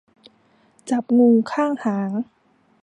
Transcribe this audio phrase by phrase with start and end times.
[0.89, 2.11] จับงูข้างหาง